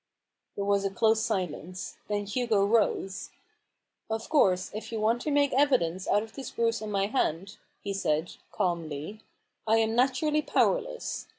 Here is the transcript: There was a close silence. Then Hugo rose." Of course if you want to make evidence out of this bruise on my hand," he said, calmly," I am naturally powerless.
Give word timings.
There 0.55 0.65
was 0.65 0.83
a 0.83 0.89
close 0.89 1.21
silence. 1.21 1.97
Then 2.07 2.25
Hugo 2.25 2.65
rose." 2.65 3.29
Of 4.09 4.29
course 4.29 4.71
if 4.73 4.91
you 4.91 4.99
want 4.99 5.21
to 5.21 5.29
make 5.29 5.53
evidence 5.53 6.07
out 6.07 6.23
of 6.23 6.33
this 6.33 6.49
bruise 6.49 6.81
on 6.81 6.89
my 6.89 7.05
hand," 7.05 7.59
he 7.83 7.93
said, 7.93 8.37
calmly," 8.51 9.21
I 9.67 9.77
am 9.77 9.93
naturally 9.95 10.41
powerless. 10.41 11.27